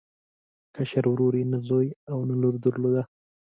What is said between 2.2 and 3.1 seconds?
نه لور درلوده.